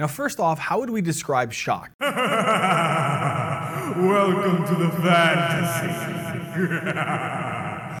[0.00, 1.90] Now, first off, how would we describe shock?
[2.00, 2.16] Welcome
[4.66, 6.16] to the fantasy.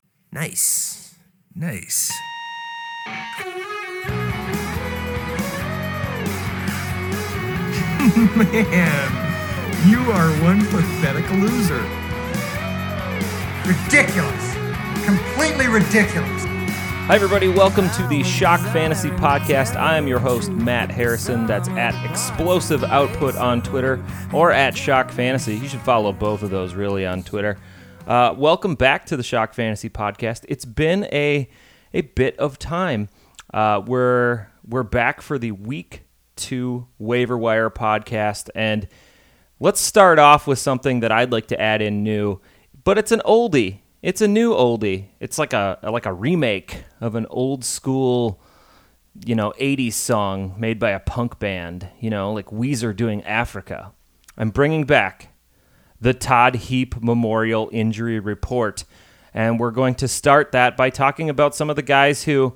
[0.32, 1.16] Nice.
[1.56, 2.12] Nice.
[8.36, 9.10] Man,
[9.88, 11.82] you are one pathetic loser.
[13.66, 14.54] Ridiculous.
[15.04, 16.49] Completely ridiculous.
[17.06, 17.48] Hi, everybody.
[17.48, 19.74] Welcome to the Shock Fantasy Podcast.
[19.74, 21.44] I am your host, Matt Harrison.
[21.44, 25.56] That's at Explosive Output on Twitter or at Shock Fantasy.
[25.56, 27.58] You should follow both of those really on Twitter.
[28.06, 30.44] Uh, welcome back to the Shock Fantasy Podcast.
[30.48, 31.48] It's been a
[31.92, 33.08] a bit of time.
[33.52, 36.02] Uh, we're we're back for the week
[36.36, 38.86] two waiver wire podcast, and
[39.58, 42.40] let's start off with something that I'd like to add in new,
[42.84, 43.80] but it's an oldie.
[44.02, 45.08] It's a new oldie.
[45.20, 48.40] It's like a like a remake of an old school,
[49.26, 53.92] you know, 80s song made by a punk band, you know, like Weezer doing Africa.
[54.38, 55.34] I'm bringing back
[56.00, 58.84] the Todd Heap Memorial Injury Report.
[59.34, 62.54] And we're going to start that by talking about some of the guys who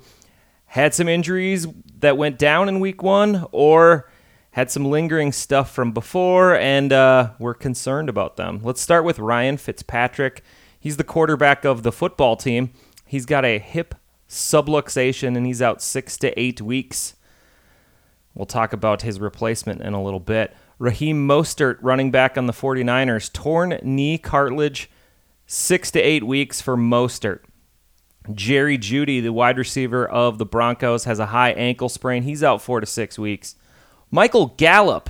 [0.65, 1.67] had some injuries
[1.99, 4.09] that went down in week one or
[4.51, 8.61] had some lingering stuff from before and uh, we're concerned about them.
[8.63, 10.43] Let's start with Ryan Fitzpatrick.
[10.85, 12.69] He's the quarterback of the football team.
[13.07, 13.95] He's got a hip
[14.29, 17.15] subluxation and he's out six to eight weeks.
[18.35, 20.55] We'll talk about his replacement in a little bit.
[20.77, 24.91] Raheem Mostert, running back on the 49ers, torn knee cartilage,
[25.47, 27.39] six to eight weeks for Mostert.
[28.31, 32.21] Jerry Jeudy, the wide receiver of the Broncos, has a high ankle sprain.
[32.21, 33.55] He's out four to six weeks.
[34.11, 35.09] Michael Gallup,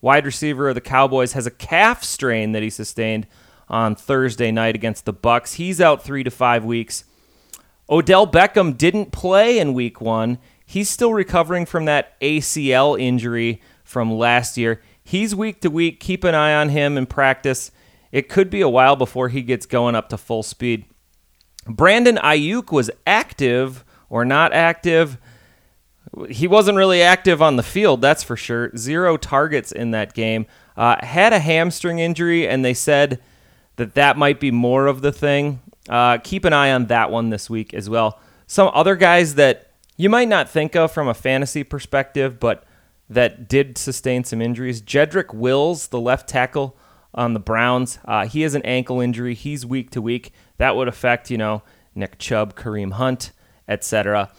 [0.00, 3.26] wide receiver of the Cowboys, has a calf strain that he sustained
[3.68, 5.54] on Thursday night against the Bucs.
[5.54, 7.04] He's out 3 to 5 weeks.
[7.90, 10.38] Odell Beckham didn't play in week 1.
[10.64, 14.82] He's still recovering from that ACL injury from last year.
[15.02, 16.00] He's week to week.
[16.00, 17.70] Keep an eye on him in practice.
[18.12, 20.84] It could be a while before he gets going up to full speed.
[21.66, 25.18] Brandon Aiyuk was active or not active.
[26.28, 28.74] He wasn't really active on the field, that's for sure.
[28.76, 30.46] Zero targets in that game.
[30.76, 33.20] Uh, had a hamstring injury, and they said
[33.78, 35.60] that that might be more of the thing.
[35.88, 38.20] Uh, keep an eye on that one this week as well.
[38.46, 42.64] Some other guys that you might not think of from a fantasy perspective, but
[43.08, 44.82] that did sustain some injuries.
[44.82, 46.76] Jedrick Wills, the left tackle
[47.14, 49.34] on the Browns, uh, he has an ankle injury.
[49.34, 50.32] He's week to week.
[50.58, 51.62] That would affect, you know,
[51.94, 53.32] Nick Chubb, Kareem Hunt,
[53.66, 54.30] etc.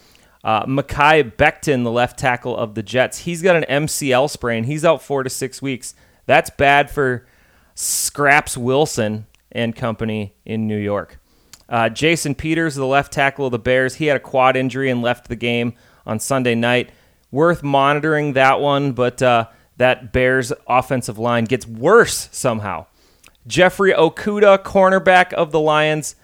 [0.44, 4.64] Uh, Mekhi Becton, the left tackle of the Jets, he's got an MCL sprain.
[4.64, 5.94] He's out four to six weeks.
[6.26, 7.26] That's bad for
[7.74, 11.18] Scraps Wilson and company in New York.
[11.68, 15.02] Uh, Jason Peters, the left tackle of the Bears, he had a quad injury and
[15.02, 15.74] left the game
[16.04, 16.90] on Sunday night.
[17.30, 19.46] Worth monitoring that one, but uh,
[19.76, 22.86] that Bears offensive line gets worse somehow.
[23.46, 26.16] Jeffrey Okudah, cornerback of the Lions,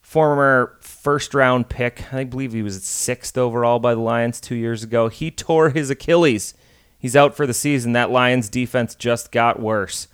[0.00, 2.12] former first round pick.
[2.12, 5.08] I believe he was sixth overall by the Lions two years ago.
[5.08, 6.54] He tore his Achilles.
[6.98, 7.92] He's out for the season.
[7.92, 10.06] That Lions defense just got worse.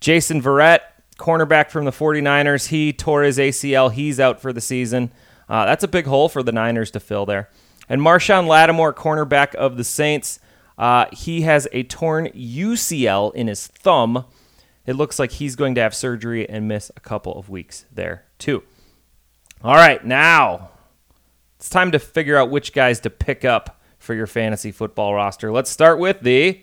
[0.00, 0.80] Jason Verrett,
[1.18, 3.92] cornerback from the 49ers, he tore his ACL.
[3.92, 5.12] He's out for the season.
[5.48, 7.50] Uh, that's a big hole for the Niners to fill there.
[7.88, 10.40] And Marshon Lattimore, cornerback of the Saints,
[10.78, 14.24] uh, he has a torn UCL in his thumb.
[14.86, 18.24] It looks like he's going to have surgery and miss a couple of weeks there,
[18.38, 18.62] too.
[19.62, 20.70] All right, now
[21.56, 25.50] it's time to figure out which guys to pick up for your fantasy football roster.
[25.50, 26.60] Let's start with the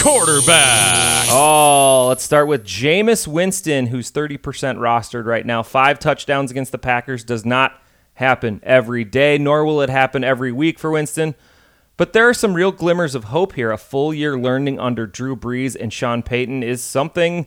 [0.00, 1.26] Quarterback.
[1.30, 4.38] Oh, let's start with Jameis Winston, who's 30%
[4.78, 5.62] rostered right now.
[5.62, 7.82] Five touchdowns against the Packers does not
[8.14, 11.34] happen every day, nor will it happen every week for Winston.
[11.98, 13.70] But there are some real glimmers of hope here.
[13.70, 17.46] A full year learning under Drew Brees and Sean Payton is something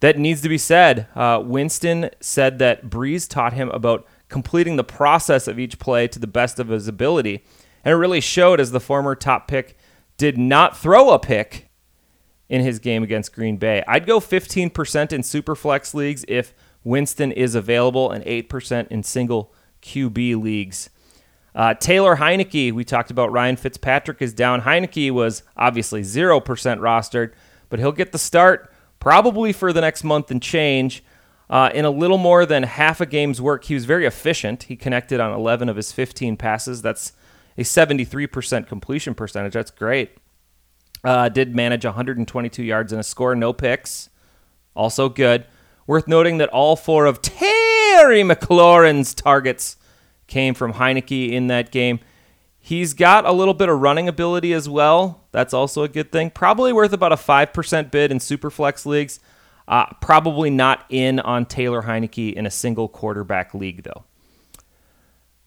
[0.00, 1.06] that needs to be said.
[1.14, 6.18] Uh, Winston said that Brees taught him about completing the process of each play to
[6.18, 7.44] the best of his ability.
[7.84, 9.78] And it really showed as the former top pick
[10.16, 11.63] did not throw a pick
[12.48, 13.82] in his game against Green Bay.
[13.88, 19.52] I'd go 15% in super flex leagues if Winston is available and 8% in single
[19.82, 20.90] QB leagues.
[21.54, 24.62] Uh, Taylor Heinicke, we talked about Ryan Fitzpatrick is down.
[24.62, 27.32] Heinicke was obviously 0% rostered,
[27.68, 31.04] but he'll get the start probably for the next month and change.
[31.48, 34.64] Uh, in a little more than half a game's work, he was very efficient.
[34.64, 36.82] He connected on 11 of his 15 passes.
[36.82, 37.12] That's
[37.56, 39.52] a 73% completion percentage.
[39.52, 40.16] That's great.
[41.04, 44.08] Uh, did manage 122 yards and a score, no picks.
[44.74, 45.46] Also good.
[45.86, 49.76] Worth noting that all four of Terry McLaurin's targets
[50.26, 52.00] came from Heinicke in that game.
[52.58, 55.26] He's got a little bit of running ability as well.
[55.32, 56.30] That's also a good thing.
[56.30, 59.20] Probably worth about a 5% bid in Superflex leagues.
[59.68, 64.04] Uh, probably not in on Taylor Heinicke in a single quarterback league, though.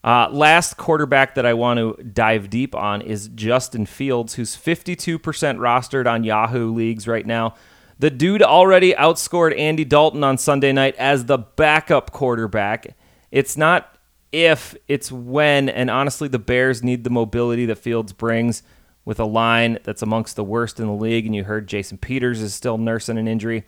[0.07, 5.19] Uh, last quarterback that I want to dive deep on is Justin Fields, who's 52%
[5.19, 7.56] rostered on Yahoo leagues right now.
[8.00, 12.95] The dude already outscored Andy Dalton on Sunday night as the backup quarterback.
[13.31, 13.98] It's not
[14.31, 15.68] if, it's when.
[15.68, 18.63] And honestly, the Bears need the mobility that Fields brings
[19.03, 21.25] with a line that's amongst the worst in the league.
[21.25, 23.65] And you heard Jason Peters is still nursing an injury.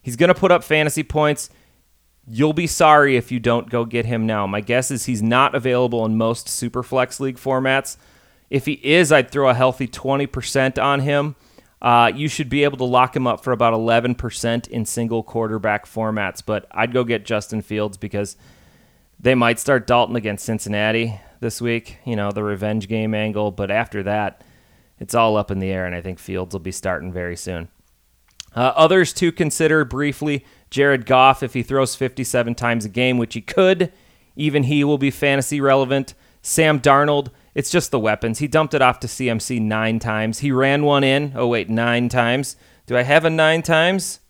[0.00, 1.50] He's going to put up fantasy points.
[2.26, 4.46] You'll be sorry if you don't go get him now.
[4.46, 7.96] My guess is he's not available in most Superflex League formats.
[8.48, 11.34] If he is, I'd throw a healthy 20% on him.
[11.80, 15.84] Uh, you should be able to lock him up for about 11% in single quarterback
[15.84, 16.42] formats.
[16.44, 18.36] But I'd go get Justin Fields because
[19.18, 23.50] they might start Dalton against Cincinnati this week, you know, the revenge game angle.
[23.50, 24.42] But after that,
[25.00, 27.68] it's all up in the air, and I think Fields will be starting very soon.
[28.54, 33.34] Uh, others to consider briefly Jared Goff, if he throws 57 times a game, which
[33.34, 33.92] he could,
[34.36, 36.14] even he will be fantasy relevant.
[36.42, 38.38] Sam Darnold, it's just the weapons.
[38.38, 40.40] He dumped it off to CMC nine times.
[40.40, 41.32] He ran one in.
[41.36, 42.56] Oh, wait, nine times.
[42.86, 44.20] Do I have a nine times?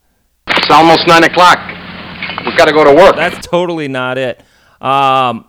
[0.49, 1.59] It's almost 9 o'clock.
[2.45, 3.17] We've got to go to work.
[3.17, 4.43] That's totally not it.
[4.81, 5.47] Um,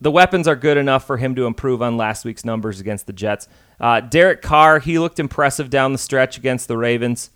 [0.00, 3.12] the weapons are good enough for him to improve on last week's numbers against the
[3.12, 3.48] Jets.
[3.80, 7.30] Uh, Derek Carr, he looked impressive down the stretch against the Ravens.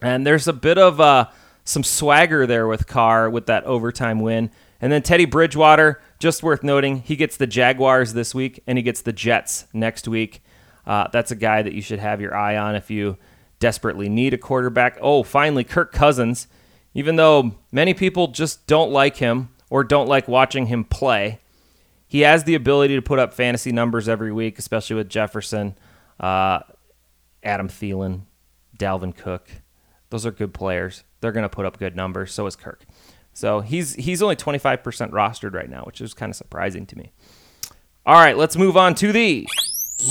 [0.00, 1.28] And there's a bit of uh,
[1.64, 4.50] some swagger there with Carr with that overtime win.
[4.80, 8.82] And then Teddy Bridgewater, just worth noting, he gets the Jaguars this week and he
[8.82, 10.42] gets the Jets next week.
[10.86, 13.18] Uh, that's a guy that you should have your eye on if you
[13.58, 14.98] desperately need a quarterback.
[15.00, 16.46] Oh, finally, Kirk Cousins.
[16.94, 21.40] Even though many people just don't like him or don't like watching him play,
[22.06, 25.76] he has the ability to put up fantasy numbers every week, especially with Jefferson,
[26.18, 26.60] uh,
[27.42, 28.22] Adam Thielen,
[28.78, 29.50] Dalvin Cook.
[30.10, 31.04] Those are good players.
[31.20, 32.32] They're going to put up good numbers.
[32.32, 32.84] So is Kirk.
[33.32, 37.12] So he's he's only 25% rostered right now, which is kind of surprising to me.
[38.04, 39.46] All right, let's move on to the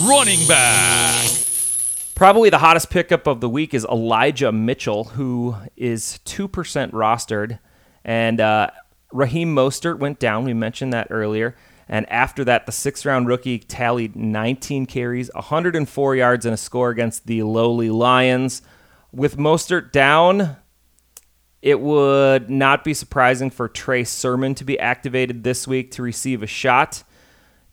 [0.06, 1.30] Running back.
[2.14, 6.50] Probably the hottest pickup of the week is Elijah Mitchell, who is 2%
[6.92, 7.60] rostered.
[8.04, 8.72] And uh,
[9.14, 10.44] Raheem Mostert went down.
[10.44, 11.56] We mentioned that earlier.
[11.88, 16.90] And after that, the sixth round rookie tallied 19 carries, 104 yards, and a score
[16.90, 18.62] against the lowly Lions.
[19.18, 20.58] With Mostert down,
[21.64, 26.44] it would not be surprising for Trey Sermon to be activated this week to receive
[26.44, 27.02] a shot.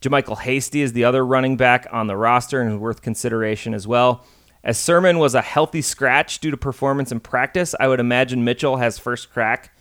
[0.01, 3.85] JaMycal Hasty is the other running back on the roster and is worth consideration as
[3.85, 4.25] well.
[4.63, 8.77] As Sermon was a healthy scratch due to performance in practice, I would imagine Mitchell
[8.77, 9.71] has first crack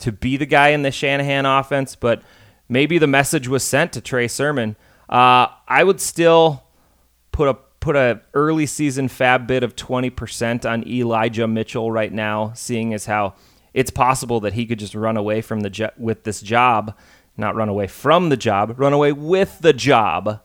[0.00, 2.24] to be the guy in the Shanahan offense, but
[2.68, 4.74] maybe the message was sent to Trey Sermon.
[5.08, 6.64] Uh, I would still
[7.30, 12.52] put a put a early season FAAB bid of 20% on Elijah Mitchell right now,
[12.54, 13.34] seeing as how
[13.74, 16.96] it's possible that he could just run away from the jo- with this job,
[17.36, 20.40] not run away from the job, run away with the job.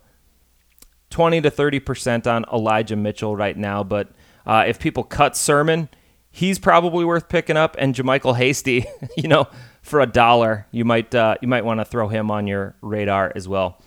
[1.12, 4.10] 20 to 30% on Elijah Mitchell right now, but
[4.46, 5.90] uh, if people cut Sermon,
[6.32, 8.86] he's probably worth picking up, and JaMycal Hasty,
[9.18, 9.48] you know,
[9.82, 13.32] for a dollar, you might uh, you might want to throw him on your radar
[13.36, 13.82] as well.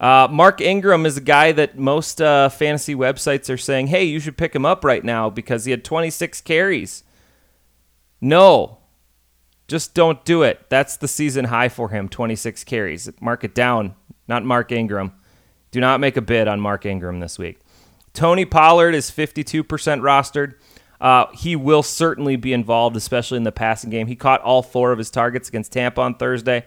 [0.00, 4.20] Uh, Mark Ingram is a guy that most uh, fantasy websites are saying, hey, you
[4.20, 7.02] should pick him up right now because he had 26 carries.
[8.20, 8.78] No,
[9.66, 10.68] just don't do it.
[10.68, 13.10] That's the season high for him 26 carries.
[13.20, 13.94] Mark it down,
[14.28, 15.12] not Mark Ingram.
[15.70, 17.60] Do not make a bid on Mark Ingram this week.
[18.14, 20.54] Tony Pollard is 52% rostered.
[21.00, 24.06] Uh, he will certainly be involved, especially in the passing game.
[24.06, 26.64] He caught all four of his targets against Tampa on Thursday.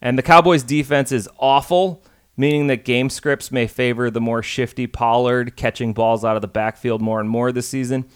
[0.00, 2.02] And the Cowboys' defense is awful,
[2.36, 6.48] meaning that game scripts may favor the more shifty Pollard catching balls out of the
[6.48, 8.06] backfield more and more this season.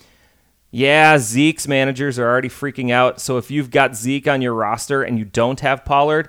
[0.70, 3.20] Yeah, Zeke's managers are already freaking out.
[3.20, 6.28] So if you've got Zeke on your roster and you don't have Pollard,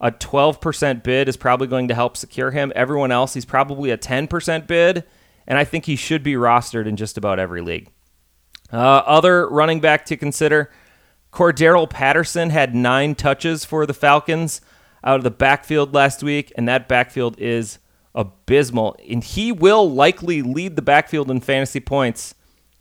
[0.00, 2.72] a 12% bid is probably going to help secure him.
[2.74, 5.04] Everyone else, he's probably a 10% bid,
[5.46, 7.88] and I think he should be rostered in just about every league.
[8.72, 10.70] Uh, other running back to consider
[11.32, 14.60] Cordarrelle Patterson had nine touches for the Falcons
[15.04, 17.78] out of the backfield last week, and that backfield is
[18.14, 18.96] abysmal.
[19.08, 22.34] And he will likely lead the backfield in fantasy points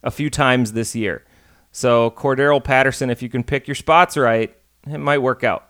[0.03, 1.25] a few times this year.
[1.71, 4.55] So, Cordero Patterson, if you can pick your spots right,
[4.87, 5.69] it might work out.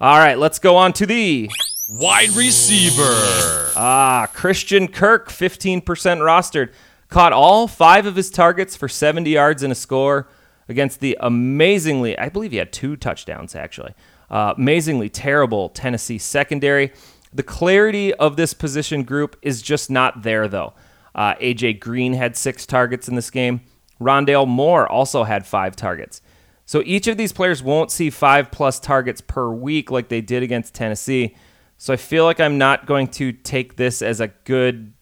[0.00, 1.50] All right, let's go on to the
[1.90, 3.72] Wide receiver.
[3.74, 6.70] Ah, Christian Kirk, 15% rostered.
[7.08, 10.28] Caught all five of his targets for 70 yards and a score
[10.68, 13.94] against the amazingly, I believe he had two touchdowns actually,
[14.30, 16.92] uh, amazingly terrible Tennessee secondary.
[17.32, 20.74] The clarity of this position group is just not there, though.
[21.14, 23.60] Uh, AJ Green had six targets in this game.
[24.00, 26.20] Rondale Moore also had five targets.
[26.64, 30.42] So each of these players won't see five plus targets per week like they did
[30.42, 31.34] against Tennessee.
[31.78, 34.92] So I feel like I'm not going to take this as a good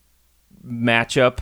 [0.64, 1.40] matchup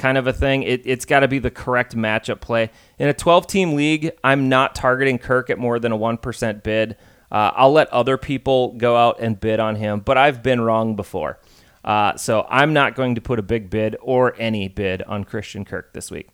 [0.00, 0.64] kind of a thing.
[0.64, 2.70] It, has got to be the correct matchup play.
[2.98, 6.96] In a 12 team league, I'm not targeting Kirk at more than a 1% bid.
[7.30, 10.96] Uh, I'll let other people go out and bid on him, but I've been wrong
[10.96, 11.38] before.
[11.84, 15.64] Uh, so I'm not going to put a big bid or any bid on Christian
[15.64, 16.28] Kirk this week.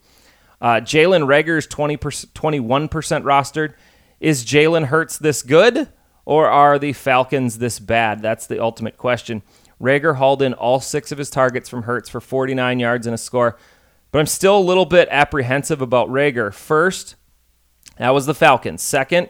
[0.61, 3.75] Uh, Jalen Reagor's 20 21% rostered.
[4.19, 5.89] Is Jalen Hurts this good,
[6.25, 8.23] or are the Falcons this bad?
[8.23, 9.43] That's the ultimate question.
[9.81, 13.19] Reagor hauled in all six of his targets from Hurts for 49 yards and a
[13.19, 13.59] score,
[14.11, 16.53] but I'm still a little bit apprehensive about Reagor.
[16.55, 17.17] First,
[17.99, 18.83] that was the Falcons.
[18.83, 19.29] Second,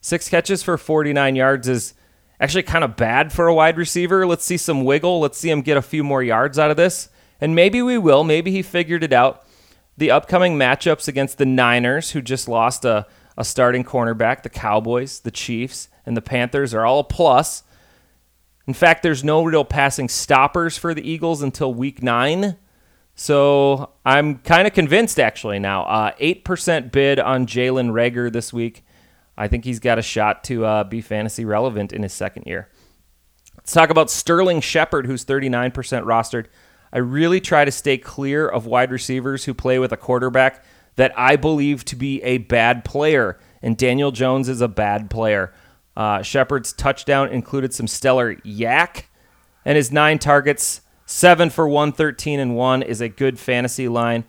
[0.00, 1.94] six catches for 49 yards is
[2.40, 4.26] actually kind of bad for a wide receiver.
[4.26, 5.20] Let's see some wiggle.
[5.20, 7.08] Let's see him get a few more yards out of this.
[7.40, 8.24] And maybe we will.
[8.24, 9.44] Maybe he figured it out.
[9.96, 13.06] The upcoming matchups against the Niners, who just lost a,
[13.36, 17.62] a starting cornerback, the Cowboys, the Chiefs, and the Panthers are all a plus.
[18.70, 22.56] In fact, there's no real passing stoppers for the Eagles until week nine.
[23.16, 25.82] So I'm kind of convinced actually now.
[25.86, 28.84] Uh, 8% bid on Jalen Reagor this week.
[29.36, 32.68] I think he's got a shot to uh, be fantasy relevant in his second year.
[33.56, 35.72] Let's talk about Sterling Shepard, who's 39%
[36.04, 36.46] rostered.
[36.92, 41.12] I really try to stay clear of wide receivers who play with a quarterback that
[41.18, 45.52] I believe to be a bad player, and Daniel Jones is a bad player.
[46.00, 49.02] Uh, Shepard's touchdown included some stellar YAC,
[49.66, 54.24] and his nine targets, seven for 113 and one, is a good fantasy line.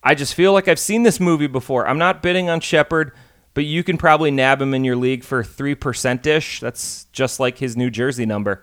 [0.00, 1.88] I just feel like I've seen this movie before.
[1.88, 3.10] I'm not bidding on Shepard,
[3.54, 6.60] but you can probably nab him in your league for 3% ish.
[6.60, 8.62] That's just like his New Jersey number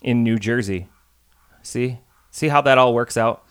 [0.00, 0.88] in New Jersey.
[1.60, 2.00] See?
[2.30, 3.44] See how that all works out?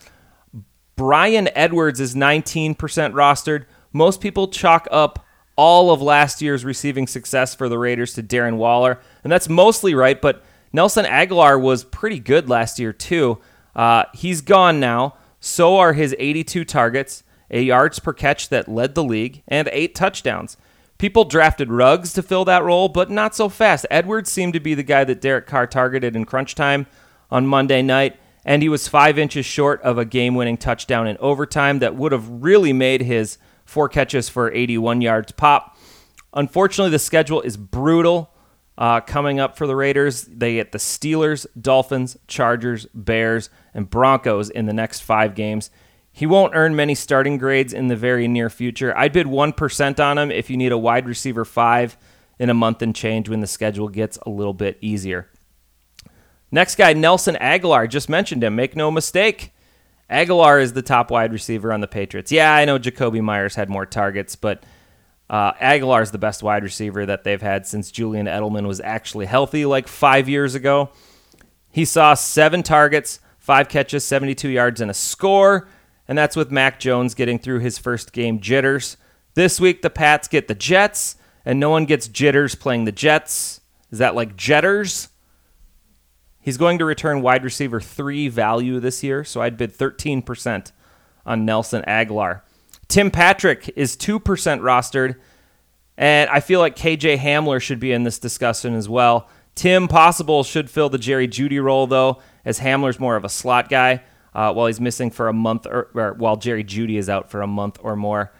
[0.96, 3.66] Bryan Edwards is 19% rostered.
[3.94, 5.24] Most people chalk up
[5.56, 9.94] all of last year's receiving success for the Raiders to Darren Waller, and that's mostly
[9.94, 10.22] right.
[10.22, 10.44] But
[10.74, 13.40] Nelson Agholor was pretty good last year too.
[13.76, 15.16] Uh, he's gone now.
[15.40, 19.96] So are his 82 targets, a yards per catch that led the league, and eight
[19.96, 20.56] touchdowns.
[21.00, 23.88] People drafted Ruggs to fill that role, but not so fast.
[23.90, 26.86] Edwards seemed to be the guy that Derek Carr targeted in crunch time
[27.32, 31.18] on Monday night, and he was five inches short of a game winning touchdown in
[31.18, 33.40] overtime that would have really made his
[33.72, 35.78] four catches for 81 yards pop.
[36.34, 38.34] Unfortunately, the schedule is brutal
[38.78, 40.24] uh, coming up for the Raiders.
[40.24, 45.70] They get the Steelers, Dolphins, Chargers, Bears, and Broncos in the next five games.
[46.12, 48.96] He won't earn many starting grades in the very near future.
[48.98, 51.98] I'd bid 1% on him if you need a wide receiver five
[52.38, 55.30] in a month and change when the schedule gets a little bit easier.
[56.52, 57.88] Next guy, Nelson Agholor.
[57.88, 58.56] Just mentioned him.
[58.56, 59.54] Make no mistake.
[60.12, 62.32] Agholor is the top wide receiver on the Patriots.
[62.32, 64.64] Yeah, I know Jakobi Meyers had more targets, but
[65.30, 69.26] uh, Agholor is the best wide receiver that they've had since Julian Edelman was actually
[69.26, 70.90] healthy like five years ago.
[71.70, 75.70] He saw seven targets, five catches, 72 yards, and a score,
[76.08, 78.98] and that's with Mac Jones getting through his first game jitters.
[79.36, 81.16] This week, the Pats get the Jets,
[81.46, 83.62] and no one gets jitters playing the Jets.
[83.92, 85.08] Is that like jetters?
[86.42, 90.72] He's going to return wide receiver three value this year, so I'd bid 13%
[91.26, 92.42] on Nelson Agholor.
[92.88, 94.20] Tim Patrick is 2%
[94.62, 95.16] rostered,
[95.98, 99.30] and I feel like KJ Hamler should be in this discussion as well.
[99.54, 103.70] Tim Possible should fill the Jerry Jeudy role, though, as Hamler's more of a slot
[103.70, 104.02] guy
[104.34, 107.42] uh, while he's missing for a month, or, or, while Jerry Jeudy is out for
[107.42, 108.32] a month or more.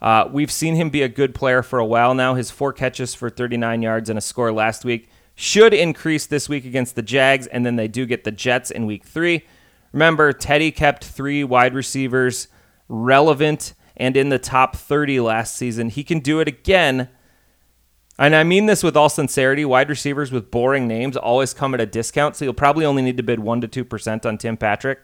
[0.00, 2.34] Uh, we've seen him be a good player for a while now.
[2.34, 6.64] His four catches for 39 yards and a score last week should increase this week
[6.64, 9.44] against the Jags, and then they do get the Jets in week three.
[9.92, 12.48] Remember, Teddy kept three wide receivers
[12.88, 15.90] relevant and in the top 30 last season.
[15.90, 17.08] He can do it again.
[18.18, 19.64] And I mean this with all sincerity.
[19.64, 23.16] Wide receivers with boring names always come at a discount, so you'll probably only need
[23.16, 25.00] to bid 1% to 2% on Tim Patrick.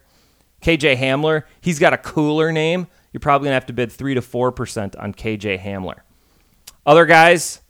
[0.62, 2.86] KJ Hamler, he's got a cooler name.
[3.12, 6.00] You're probably going to have to bid 3 to 4% on KJ Hamler.
[6.84, 7.60] Other guys,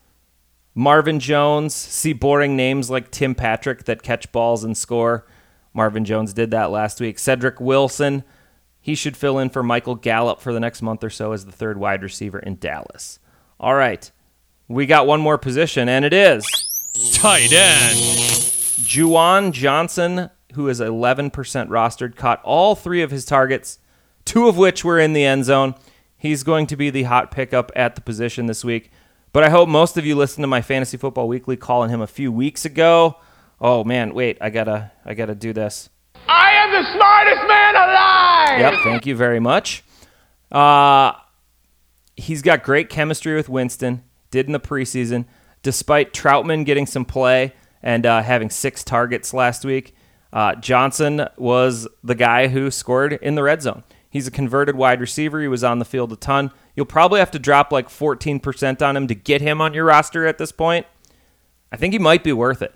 [0.78, 5.26] Marvin Jones, see boring names like Tim Patrick that catch balls and score.
[5.72, 7.18] Marvin Jones did that last week.
[7.18, 8.24] Cedric Wilson,
[8.78, 11.50] he should fill in for Michael Gallup for the next month or so as the
[11.50, 13.18] third wide receiver in Dallas.
[13.58, 14.12] All right.
[14.68, 16.44] We got one more position, and it is
[17.14, 17.96] tight end.
[17.96, 23.78] Juwan Johnson, who is 11% rostered, caught all three of his targets,
[24.26, 25.74] two of which were in the end zone.
[26.18, 28.90] He's going to be the hot pickup at the position this week.
[29.32, 32.06] But I hope most of you listened to my Fantasy Football Weekly calling him a
[32.06, 33.16] few weeks ago.
[33.60, 35.90] Oh man, wait, I gotta I gotta do this.
[36.28, 38.60] I am the smartest man alive.
[38.60, 39.84] Yep, thank you very much.
[40.50, 41.12] Uh,
[42.16, 45.26] he's got great chemistry with Winston, did in the preseason,
[45.62, 47.52] despite Trautman getting some play
[47.82, 49.94] and uh, having six targets last week.
[50.32, 53.84] Uh, Johnson was the guy who scored in the red zone.
[54.10, 55.40] He's a converted wide receiver.
[55.40, 56.50] He was on the field a ton.
[56.74, 60.26] You'll probably have to drop like 14% on him to get him on your roster
[60.26, 60.86] at this point.
[61.72, 62.74] I think he might be worth it.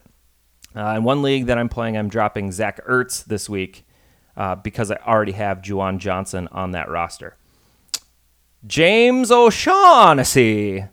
[0.74, 3.84] Uh, in one league that I'm playing, I'm dropping Zach Ertz this week
[4.36, 7.36] uh, because I already have Juwan Johnson on that roster.
[8.66, 10.84] James O'Shaughnessy.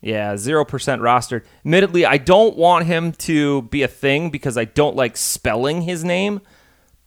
[0.00, 1.44] Yeah, 0% rostered.
[1.64, 6.04] Admittedly, I don't want him to be a thing because I don't like spelling his
[6.04, 6.40] name.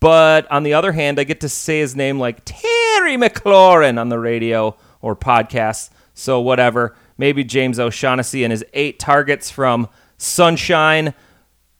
[0.01, 4.09] But on the other hand, I get to say his name like Terry McLaurin on
[4.09, 5.91] the radio or podcast.
[6.13, 6.95] So whatever.
[7.17, 11.13] Maybe James O'Shaughnessy and his eight targets from Sunshine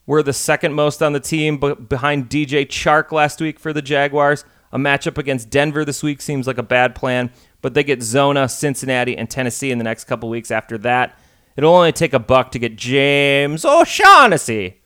[0.06, 4.46] were the second most on the team behind DJ Chark last week for the Jaguars.
[4.72, 8.48] A matchup against Denver this week seems like a bad plan, but they get Zona,
[8.48, 11.20] Cincinnati, and Tennessee in the next couple weeks after that.
[11.58, 14.81] It'll only take a buck to get James O'Shaughnessy.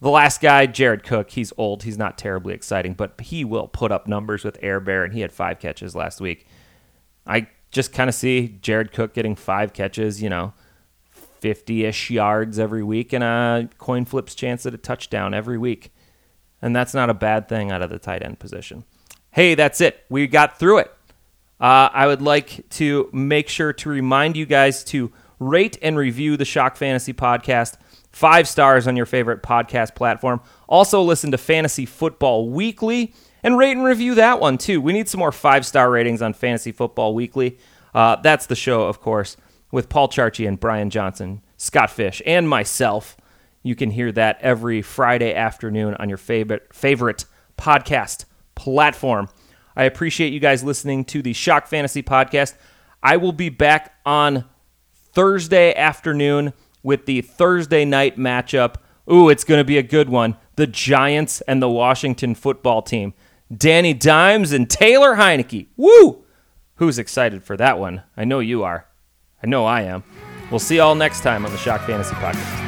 [0.00, 1.82] The last guy, Jared Cook, he's old.
[1.82, 5.20] He's not terribly exciting, but he will put up numbers with Air Bear, and he
[5.20, 6.46] had five catches last week.
[7.26, 10.54] I just kind of see Jared Cook getting five catches, you know,
[11.10, 15.92] 50 ish yards every week, and a coin flips chance at a touchdown every week.
[16.62, 18.84] And that's not a bad thing out of the tight end position.
[19.32, 20.04] Hey, that's it.
[20.08, 20.92] We got through it.
[21.60, 26.36] Uh, I would like to make sure to remind you guys to rate and review
[26.36, 27.76] the Shock Fantasy podcast
[28.12, 30.40] five stars on your favorite podcast platform.
[30.68, 34.80] Also, listen to Fantasy Football Weekly and rate and review that one too.
[34.80, 37.58] We need some more five star ratings on Fantasy Football Weekly.
[37.94, 39.36] Uh, that's the show, of course,
[39.70, 43.16] with Paul Charchi and Brian Johnson, Scott Fish, and myself.
[43.62, 47.24] You can hear that every Friday afternoon on your favorite favorite
[47.56, 48.24] podcast
[48.54, 49.28] platform.
[49.76, 52.54] I appreciate you guys listening to the Shock Fantasy podcast.
[53.02, 54.44] I will be back on
[55.12, 58.76] Thursday afternoon with the Thursday night matchup.
[59.10, 60.36] Ooh, it's going to be a good one.
[60.56, 63.14] The Giants and the Washington football team.
[63.54, 65.68] Danny Dimes and Taylor Heinicke.
[65.76, 66.24] Woo!
[66.76, 68.02] Who's excited for that one?
[68.16, 68.86] I know you are.
[69.42, 70.04] I know I am.
[70.50, 72.67] We'll see y'all next time on the Shock Fantasy Podcast.